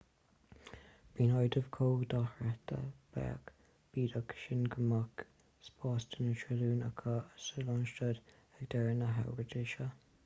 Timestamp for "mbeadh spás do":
4.93-6.25